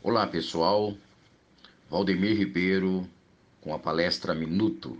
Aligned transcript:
Olá 0.00 0.28
pessoal, 0.28 0.96
Valdemir 1.90 2.38
Ribeiro 2.38 3.04
com 3.60 3.74
a 3.74 3.80
palestra 3.80 4.32
Minuto, 4.32 4.96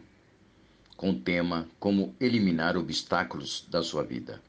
com 0.97 1.11
o 1.11 1.21
tema 1.21 1.69
Como 1.79 2.17
eliminar 2.19 2.77
obstáculos 2.77 3.65
da 3.71 3.81
sua 3.81 4.03
vida. 4.03 4.43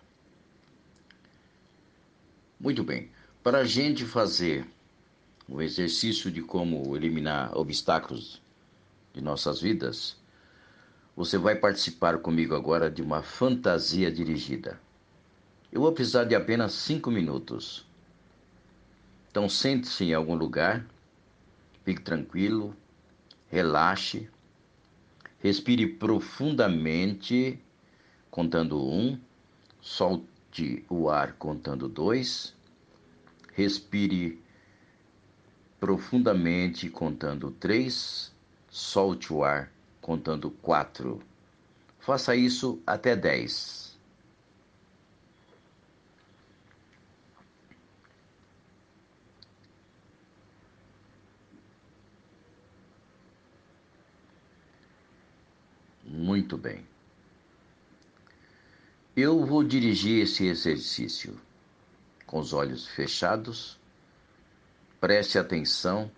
Muito 2.59 2.83
bem, 2.83 3.11
para 3.43 3.59
a 3.59 3.63
gente 3.63 4.03
fazer 4.05 4.65
o 5.47 5.61
exercício 5.61 6.31
de 6.31 6.41
como 6.41 6.97
eliminar 6.97 7.55
obstáculos 7.55 8.41
de 9.13 9.21
nossas 9.21 9.61
vidas, 9.61 10.17
você 11.15 11.37
vai 11.37 11.57
participar 11.57 12.17
comigo 12.17 12.55
agora 12.55 12.89
de 12.89 13.03
uma 13.03 13.21
fantasia 13.21 14.11
dirigida. 14.11 14.81
Eu 15.71 15.81
vou 15.81 15.91
precisar 15.91 16.23
de 16.23 16.33
apenas 16.33 16.73
cinco 16.73 17.11
minutos. 17.11 17.87
Então 19.29 19.47
sente-se 19.47 20.05
em 20.05 20.13
algum 20.13 20.35
lugar, 20.35 20.85
fique 21.85 22.01
tranquilo, 22.01 22.75
relaxe, 23.47 24.27
respire 25.39 25.85
profundamente, 25.87 27.59
contando 28.31 28.83
um, 28.83 29.19
solte 29.79 30.83
o 30.89 31.09
ar 31.09 31.33
contando 31.33 31.87
dois, 31.87 32.55
respire 33.53 34.41
profundamente 35.79 36.89
contando 36.89 37.51
três, 37.51 38.33
solte 38.69 39.31
o 39.31 39.43
ar 39.43 39.71
contando 40.01 40.49
quatro. 40.49 41.21
Faça 41.99 42.35
isso 42.35 42.81
até 42.85 43.15
dez. 43.15 43.88
Muito 56.49 56.63
bem. 56.63 56.83
Eu 59.15 59.45
vou 59.45 59.63
dirigir 59.63 60.23
esse 60.23 60.47
exercício 60.47 61.39
com 62.25 62.39
os 62.39 62.53
olhos 62.53 62.87
fechados. 62.87 63.79
Preste 64.99 65.37
atenção 65.37 66.11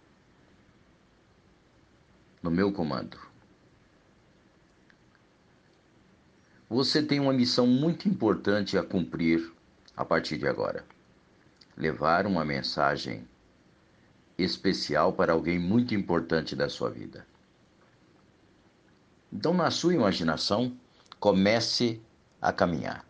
no 2.42 2.50
meu 2.50 2.72
comando. 2.72 3.20
Você 6.70 7.04
tem 7.04 7.20
uma 7.20 7.34
missão 7.34 7.68
muito 7.68 8.08
importante 8.08 8.78
a 8.78 8.84
cumprir 8.84 9.52
a 9.98 10.06
partir 10.06 10.38
de 10.38 10.48
agora. 10.48 10.86
Levar 11.76 12.26
uma 12.26 12.46
mensagem 12.46 13.28
especial 14.38 15.12
para 15.12 15.34
alguém 15.34 15.60
muito 15.60 15.94
importante 15.94 16.56
da 16.56 16.70
sua 16.70 16.90
vida. 16.90 17.30
Então, 19.32 19.54
na 19.54 19.72
sua 19.72 19.94
imaginação, 19.94 20.76
comece 21.20 22.02
a 22.42 22.52
caminhar. 22.52 23.06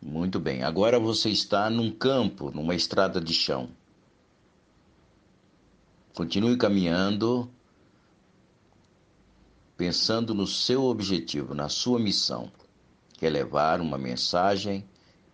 Muito 0.00 0.40
bem, 0.40 0.62
agora 0.62 0.98
você 0.98 1.28
está 1.28 1.68
num 1.68 1.90
campo, 1.90 2.50
numa 2.50 2.74
estrada 2.74 3.20
de 3.20 3.34
chão. 3.34 3.68
Continue 6.14 6.56
caminhando, 6.56 7.50
pensando 9.76 10.34
no 10.34 10.46
seu 10.46 10.84
objetivo, 10.84 11.54
na 11.54 11.68
sua 11.68 11.98
missão, 11.98 12.50
que 13.12 13.26
é 13.26 13.30
levar 13.30 13.80
uma 13.80 13.98
mensagem 13.98 14.84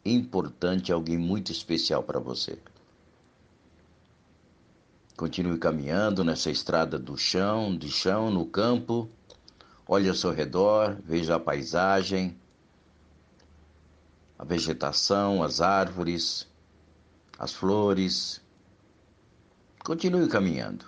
importante 0.04 0.90
a 0.90 0.94
alguém 0.94 1.16
muito 1.16 1.52
especial 1.52 2.02
para 2.02 2.18
você. 2.18 2.58
Continue 5.16 5.58
caminhando 5.58 6.24
nessa 6.24 6.50
estrada 6.50 6.98
do 6.98 7.16
chão, 7.16 7.76
de 7.76 7.88
chão, 7.88 8.30
no 8.30 8.44
campo. 8.44 9.08
Olhe 9.86 10.08
ao 10.08 10.14
seu 10.14 10.32
redor, 10.32 10.96
veja 11.04 11.36
a 11.36 11.40
paisagem, 11.40 12.36
a 14.36 14.44
vegetação, 14.44 15.42
as 15.42 15.60
árvores, 15.60 16.48
as 17.38 17.52
flores. 17.52 18.40
Continue 19.84 20.26
caminhando. 20.28 20.84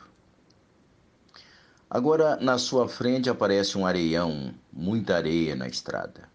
Agora, 1.88 2.36
na 2.36 2.58
sua 2.58 2.88
frente 2.88 3.30
aparece 3.30 3.78
um 3.78 3.86
areião, 3.86 4.52
muita 4.72 5.14
areia 5.14 5.54
na 5.54 5.68
estrada. 5.68 6.28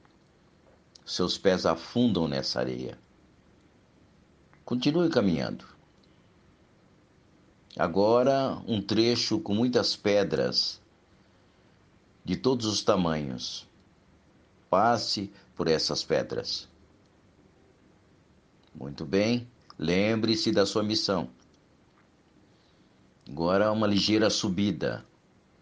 Seus 1.06 1.38
pés 1.38 1.66
afundam 1.66 2.26
nessa 2.26 2.60
areia. 2.62 2.98
Continue 4.64 5.10
caminhando. 5.10 5.66
Agora, 7.78 8.62
um 8.68 8.82
trecho 8.82 9.40
com 9.40 9.54
muitas 9.54 9.96
pedras 9.96 10.82
de 12.24 12.36
todos 12.36 12.66
os 12.66 12.84
tamanhos. 12.84 13.68
Passe 14.70 15.32
por 15.56 15.68
essas 15.68 16.04
pedras. 16.04 16.68
Muito 18.76 19.06
bem, 19.06 19.48
lembre-se 19.78 20.52
da 20.52 20.66
sua 20.66 20.84
missão. 20.84 21.30
Agora, 23.30 23.72
uma 23.72 23.88
ligeira 23.88 24.30
subida 24.30 25.06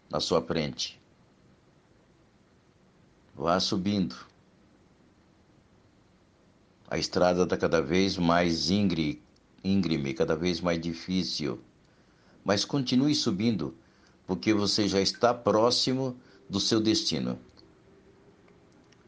na 0.08 0.18
sua 0.18 0.42
frente. 0.42 1.00
Vá 3.34 3.60
subindo. 3.60 4.16
A 6.88 6.98
estrada 6.98 7.44
está 7.44 7.56
cada 7.56 7.80
vez 7.80 8.18
mais 8.18 8.68
íngreme, 8.68 10.12
cada 10.14 10.34
vez 10.34 10.60
mais 10.60 10.80
difícil 10.80 11.62
mas 12.44 12.64
continue 12.64 13.14
subindo, 13.14 13.74
porque 14.26 14.54
você 14.54 14.88
já 14.88 15.00
está 15.00 15.34
próximo 15.34 16.16
do 16.48 16.60
seu 16.60 16.80
destino. 16.80 17.38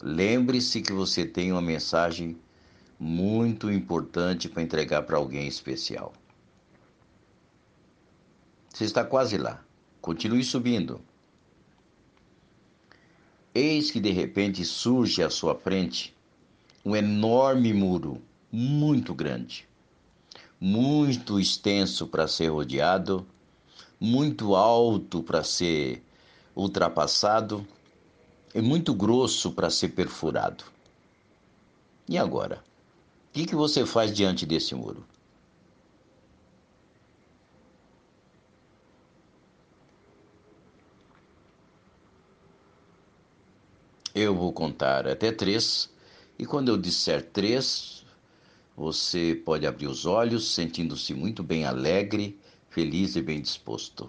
Lembre-se 0.00 0.82
que 0.82 0.92
você 0.92 1.24
tem 1.24 1.52
uma 1.52 1.62
mensagem 1.62 2.36
muito 2.98 3.70
importante 3.70 4.48
para 4.48 4.62
entregar 4.62 5.02
para 5.02 5.16
alguém 5.16 5.46
especial. 5.46 6.12
Você 8.72 8.84
está 8.84 9.04
quase 9.04 9.36
lá. 9.36 9.64
Continue 10.00 10.42
subindo. 10.42 11.00
Eis 13.54 13.90
que 13.90 14.00
de 14.00 14.10
repente 14.10 14.64
surge 14.64 15.22
à 15.22 15.30
sua 15.30 15.54
frente 15.54 16.16
um 16.84 16.96
enorme 16.96 17.72
muro, 17.72 18.20
muito 18.50 19.14
grande 19.14 19.68
muito 20.64 21.40
extenso 21.40 22.06
para 22.06 22.28
ser 22.28 22.46
rodeado, 22.46 23.26
muito 23.98 24.54
alto 24.54 25.20
para 25.20 25.42
ser 25.42 26.04
ultrapassado 26.54 27.66
e 28.54 28.60
muito 28.60 28.94
grosso 28.94 29.50
para 29.50 29.68
ser 29.68 29.88
perfurado. 29.88 30.62
E 32.08 32.16
agora? 32.16 32.62
O 33.30 33.32
que, 33.32 33.44
que 33.44 33.56
você 33.56 33.84
faz 33.84 34.12
diante 34.14 34.46
desse 34.46 34.72
muro? 34.72 35.04
Eu 44.14 44.32
vou 44.36 44.52
contar 44.52 45.08
até 45.08 45.32
três, 45.32 45.90
e 46.38 46.46
quando 46.46 46.68
eu 46.68 46.76
disser 46.76 47.30
três, 47.32 48.01
você 48.76 49.40
pode 49.44 49.66
abrir 49.66 49.86
os 49.86 50.06
olhos 50.06 50.48
sentindo-se 50.48 51.14
muito 51.14 51.42
bem 51.42 51.64
alegre, 51.64 52.38
feliz 52.68 53.16
e 53.16 53.22
bem 53.22 53.40
disposto. 53.40 54.08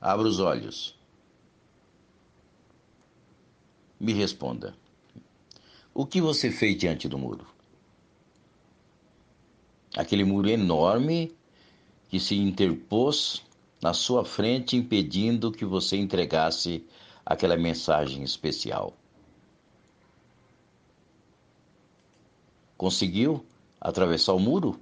Abra 0.00 0.26
os 0.26 0.40
olhos. 0.40 0.98
Me 4.00 4.12
responda. 4.12 4.74
O 5.94 6.04
que 6.04 6.20
você 6.20 6.50
fez 6.50 6.76
diante 6.76 7.08
do 7.08 7.16
muro? 7.16 7.46
Aquele 9.94 10.24
muro 10.24 10.48
enorme 10.48 11.36
que 12.08 12.18
se 12.18 12.34
interpôs 12.34 13.42
na 13.80 13.94
sua 13.94 14.24
frente, 14.24 14.76
impedindo 14.76 15.52
que 15.52 15.64
você 15.64 15.96
entregasse 15.96 16.84
aquela 17.24 17.56
mensagem 17.56 18.22
especial. 18.22 18.96
Conseguiu 22.82 23.46
atravessar 23.80 24.32
o 24.32 24.40
muro? 24.40 24.80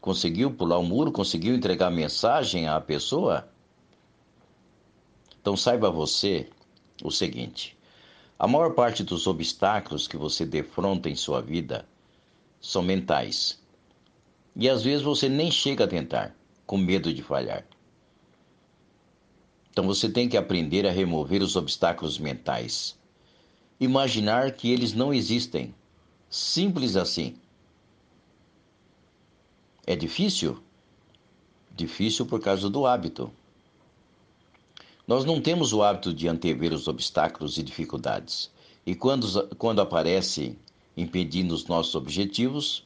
Conseguiu 0.00 0.52
pular 0.52 0.78
o 0.78 0.84
muro? 0.84 1.10
Conseguiu 1.10 1.52
entregar 1.52 1.90
mensagem 1.90 2.68
à 2.68 2.80
pessoa? 2.80 3.48
Então 5.40 5.56
saiba 5.56 5.90
você 5.90 6.48
o 7.02 7.10
seguinte: 7.10 7.76
a 8.38 8.46
maior 8.46 8.74
parte 8.74 9.02
dos 9.02 9.26
obstáculos 9.26 10.06
que 10.06 10.16
você 10.16 10.46
defronta 10.46 11.10
em 11.10 11.16
sua 11.16 11.42
vida 11.42 11.84
são 12.60 12.80
mentais. 12.80 13.60
E 14.54 14.70
às 14.70 14.84
vezes 14.84 15.02
você 15.02 15.28
nem 15.28 15.50
chega 15.50 15.82
a 15.82 15.88
tentar, 15.88 16.32
com 16.64 16.78
medo 16.78 17.12
de 17.12 17.24
falhar. 17.24 17.66
Então 19.72 19.84
você 19.84 20.08
tem 20.08 20.28
que 20.28 20.36
aprender 20.36 20.86
a 20.86 20.92
remover 20.92 21.42
os 21.42 21.56
obstáculos 21.56 22.20
mentais 22.20 22.96
imaginar 23.80 24.52
que 24.52 24.70
eles 24.70 24.94
não 24.94 25.12
existem. 25.12 25.74
Simples 26.34 26.96
assim. 26.96 27.36
É 29.86 29.94
difícil? 29.94 30.60
Difícil 31.70 32.26
por 32.26 32.40
causa 32.40 32.68
do 32.68 32.86
hábito. 32.86 33.30
Nós 35.06 35.24
não 35.24 35.40
temos 35.40 35.72
o 35.72 35.80
hábito 35.80 36.12
de 36.12 36.26
antever 36.26 36.72
os 36.72 36.88
obstáculos 36.88 37.56
e 37.56 37.62
dificuldades. 37.62 38.50
E 38.84 38.96
quando, 38.96 39.46
quando 39.58 39.80
aparecem 39.80 40.58
impedindo 40.96 41.54
os 41.54 41.66
nossos 41.66 41.94
objetivos, 41.94 42.84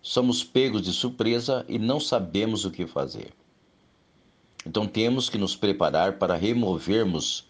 somos 0.00 0.44
pegos 0.44 0.82
de 0.82 0.92
surpresa 0.92 1.66
e 1.68 1.80
não 1.80 1.98
sabemos 1.98 2.64
o 2.64 2.70
que 2.70 2.86
fazer. 2.86 3.32
Então 4.64 4.86
temos 4.86 5.28
que 5.28 5.38
nos 5.38 5.56
preparar 5.56 6.20
para 6.20 6.36
removermos 6.36 7.48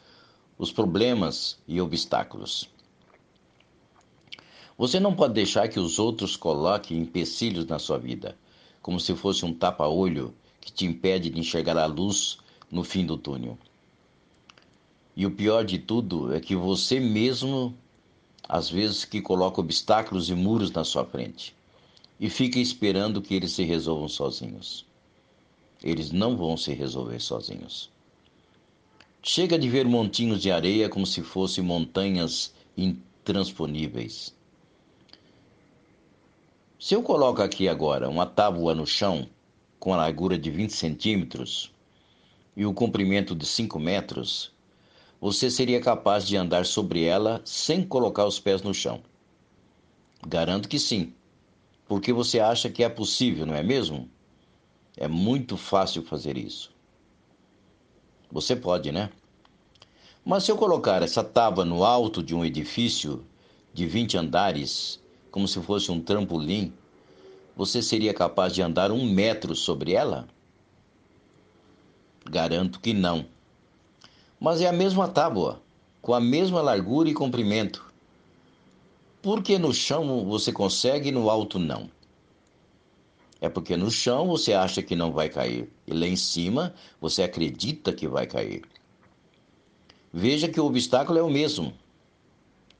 os 0.57 0.73
problemas 0.73 1.59
e 1.69 1.79
obstáculos. 1.79 2.75
Você 4.79 5.01
não 5.01 5.15
pode 5.15 5.33
deixar 5.33 5.69
que 5.69 5.81
os 5.81 5.99
outros 5.99 6.37
coloquem 6.37 6.99
empecilhos 6.99 7.65
na 7.65 7.79
sua 7.79 7.99
vida, 7.99 8.37
como 8.83 9.01
se 9.01 9.15
fosse 9.15 9.45
um 9.45 9.55
tapa-olho 9.55 10.35
que 10.61 10.71
te 10.71 10.85
impede 10.85 11.31
de 11.31 11.41
enxergar 11.41 11.79
a 11.79 11.87
luz 11.87 12.39
no 12.71 12.85
fim 12.85 13.07
do 13.07 13.17
túnel. 13.17 13.57
E 15.17 15.25
o 15.25 15.31
pior 15.31 15.65
de 15.65 15.79
tudo 15.79 16.35
é 16.35 16.41
que 16.41 16.55
você 16.55 17.01
mesmo, 17.01 17.75
às 18.47 18.69
vezes, 18.69 19.07
que 19.07 19.23
coloca 19.23 19.63
obstáculos 19.63 20.29
e 20.29 20.35
muros 20.35 20.71
na 20.71 20.85
sua 20.85 21.07
frente 21.07 21.57
e 22.21 22.29
fica 22.29 22.59
esperando 22.59 23.23
que 23.23 23.35
eles 23.35 23.53
se 23.53 23.65
resolvam 23.65 24.09
sozinhos. 24.09 24.85
Eles 25.83 26.13
não 26.13 26.37
vão 26.37 26.55
se 26.55 26.75
resolver 26.75 27.21
sozinhos. 27.21 27.91
Chega 29.23 29.59
de 29.59 29.71
ver 29.71 29.87
montinhos 29.87 30.43
de 30.43 30.51
areia 30.51 30.89
como 30.89 31.07
se 31.07 31.23
fossem 31.23 31.65
montanhas 31.65 32.55
intransponíveis. 32.77 34.36
Se 36.87 36.95
eu 36.95 37.03
coloco 37.03 37.43
aqui 37.43 37.69
agora 37.69 38.09
uma 38.09 38.25
tábua 38.25 38.73
no 38.73 38.87
chão 38.87 39.29
com 39.77 39.93
a 39.93 39.97
largura 39.97 40.39
de 40.39 40.53
20 40.53 40.71
centímetros 40.71 41.75
e 42.57 42.65
o 42.65 42.73
comprimento 42.73 43.35
de 43.35 43.45
5 43.45 43.77
metros, 43.81 44.53
você 45.21 45.51
seria 45.51 45.81
capaz 45.81 46.25
de 46.25 46.37
andar 46.37 46.65
sobre 46.65 47.03
ela 47.03 47.43
sem 47.45 47.85
colocar 47.85 48.25
os 48.25 48.39
pés 48.39 48.63
no 48.63 48.73
chão? 48.73 49.03
Garanto 50.29 50.69
que 50.69 50.79
sim, 50.79 51.13
porque 51.89 52.13
você 52.13 52.39
acha 52.39 52.71
que 52.71 52.85
é 52.85 52.89
possível, 52.89 53.45
não 53.45 53.55
é 53.57 53.65
mesmo? 53.65 54.09
É 54.97 55.09
muito 55.09 55.57
fácil 55.57 56.05
fazer 56.05 56.39
isso. 56.39 56.73
Você 58.31 58.55
pode, 58.55 58.93
né? 58.93 59.11
Mas 60.25 60.45
se 60.45 60.53
eu 60.53 60.57
colocar 60.57 61.03
essa 61.03 61.25
tábua 61.25 61.65
no 61.65 61.83
alto 61.83 62.23
de 62.23 62.33
um 62.33 62.45
edifício 62.45 63.27
de 63.75 63.89
20 63.89 64.19
andares, 64.19 65.05
como 65.37 65.47
se 65.47 65.61
fosse 65.61 65.93
um 65.93 66.01
trampolim, 66.01 66.73
você 67.55 67.83
seria 67.83 68.15
capaz 68.15 68.55
de 68.55 68.63
andar 68.63 68.91
um 68.91 69.05
metro 69.05 69.55
sobre 69.55 69.93
ela? 69.93 70.27
Garanto 72.25 72.81
que 72.81 72.95
não. 72.95 73.27
Mas 74.41 74.63
é 74.63 74.67
a 74.67 74.73
mesma 74.73 75.07
tábua, 75.07 75.61
com 76.01 76.15
a 76.15 76.21
mesma 76.21 76.63
largura 76.63 77.11
e 77.11 77.13
comprimento. 77.13 77.85
Por 79.21 79.43
que 79.43 79.59
no 79.59 79.75
chão 79.75 80.25
você 80.25 80.51
consegue 80.51 81.11
e 81.11 81.13
no 81.13 81.29
alto 81.29 81.59
não? 81.59 81.91
É 83.39 83.51
porque 83.51 83.77
no 83.77 83.91
chão 83.91 84.27
você 84.29 84.55
acha 84.55 84.83
que 84.83 84.97
não 84.97 85.13
vai 85.13 85.29
cair, 85.29 85.71
e 85.87 85.93
lá 85.93 86.07
em 86.07 86.17
cima 86.17 86.75
você 86.99 87.23
acredita 87.23 87.93
que 87.93 88.09
vai 88.09 88.27
cair. 88.27 88.63
Veja 90.11 90.49
que 90.49 90.59
o 90.59 90.65
obstáculo 90.65 91.19
é 91.19 91.23
o 91.23 91.29
mesmo. 91.29 91.75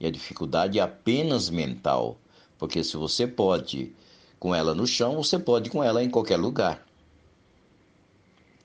E 0.01 0.07
a 0.07 0.11
dificuldade 0.11 0.79
é 0.79 0.83
apenas 0.83 1.51
mental, 1.51 2.19
porque 2.59 2.83
se 2.83 2.97
você 2.97 3.27
pode 3.27 3.93
com 4.39 4.55
ela 4.55 4.75
no 4.75 4.87
chão, 4.87 5.17
você 5.17 5.39
pode 5.39 5.71
com 5.71 5.83
ela 5.83 6.03
em 6.03 6.11
qualquer 6.11 6.37
lugar. 6.37 6.87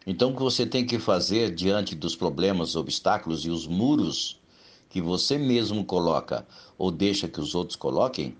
Então, 0.06 0.32
o 0.32 0.36
que 0.36 0.42
você 0.42 0.66
tem 0.66 0.86
que 0.86 0.98
fazer 0.98 1.54
diante 1.54 1.96
dos 1.96 2.16
problemas, 2.16 2.76
obstáculos 2.76 3.46
e 3.46 3.50
os 3.50 3.68
muros 3.68 4.40
que 4.90 5.02
você 5.02 5.38
mesmo 5.38 5.86
coloca 5.86 6.46
ou 6.78 6.92
deixa 6.92 7.28
que 7.28 7.40
os 7.40 7.56
outros 7.56 7.76
coloquem, 7.76 8.36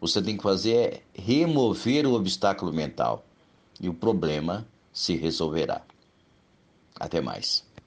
você 0.00 0.22
tem 0.22 0.36
que 0.36 0.42
fazer 0.42 0.76
é 0.76 1.02
remover 1.14 2.06
o 2.06 2.14
obstáculo 2.14 2.72
mental 2.72 3.24
e 3.80 3.88
o 3.88 3.94
problema 3.94 4.66
se 4.92 5.16
resolverá. 5.16 5.82
Até 7.00 7.20
mais. 7.20 7.67